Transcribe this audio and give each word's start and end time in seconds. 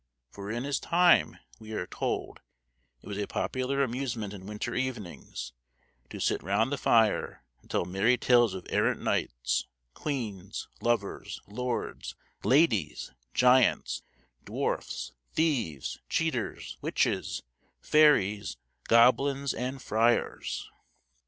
For 0.31 0.49
in 0.49 0.63
his 0.63 0.79
time, 0.79 1.37
we 1.59 1.73
are 1.73 1.85
told, 1.85 2.39
it 3.03 3.07
was 3.07 3.19
a 3.19 3.27
popular 3.27 3.83
amusement 3.83 4.33
in 4.33 4.47
winter 4.47 4.73
evenings 4.73 5.53
"to 6.09 6.19
sit 6.19 6.41
round 6.41 6.71
the 6.71 6.77
fire, 6.79 7.43
and 7.61 7.69
tell 7.69 7.85
merry 7.85 8.17
tales 8.17 8.55
of 8.55 8.65
errant 8.71 8.99
knights, 8.99 9.67
queens, 9.93 10.67
lovers, 10.81 11.39
lords, 11.45 12.15
ladies, 12.43 13.11
giants, 13.35 14.01
dwarfs, 14.43 15.11
thieves, 15.33 15.99
cheaters, 16.09 16.77
witches, 16.81 17.43
fairies, 17.79 18.57
goblins, 18.87 19.53
and 19.53 19.83
friars." 19.83 20.67